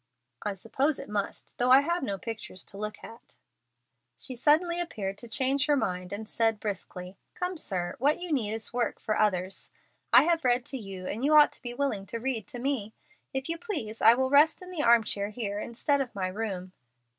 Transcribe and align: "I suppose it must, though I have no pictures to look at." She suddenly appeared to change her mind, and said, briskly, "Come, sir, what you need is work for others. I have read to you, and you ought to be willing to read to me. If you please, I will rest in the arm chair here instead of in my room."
"I 0.41 0.55
suppose 0.55 0.97
it 0.97 1.07
must, 1.09 1.59
though 1.59 1.69
I 1.69 1.81
have 1.81 2.01
no 2.01 2.17
pictures 2.17 2.63
to 2.65 2.77
look 2.79 3.03
at." 3.03 3.35
She 4.17 4.35
suddenly 4.35 4.79
appeared 4.81 5.15
to 5.19 5.27
change 5.27 5.67
her 5.67 5.77
mind, 5.77 6.11
and 6.11 6.27
said, 6.27 6.59
briskly, 6.59 7.17
"Come, 7.35 7.55
sir, 7.55 7.95
what 7.99 8.19
you 8.19 8.31
need 8.31 8.51
is 8.53 8.73
work 8.73 8.99
for 8.99 9.19
others. 9.19 9.69
I 10.11 10.23
have 10.23 10.43
read 10.43 10.65
to 10.65 10.77
you, 10.79 11.05
and 11.05 11.23
you 11.23 11.35
ought 11.35 11.51
to 11.53 11.61
be 11.61 11.75
willing 11.75 12.07
to 12.07 12.17
read 12.19 12.47
to 12.47 12.57
me. 12.57 12.95
If 13.31 13.47
you 13.47 13.59
please, 13.59 14.01
I 14.01 14.15
will 14.15 14.31
rest 14.31 14.63
in 14.63 14.71
the 14.71 14.81
arm 14.81 15.03
chair 15.03 15.29
here 15.29 15.59
instead 15.59 16.01
of 16.01 16.07
in 16.07 16.11
my 16.19 16.29
room." 16.29 16.71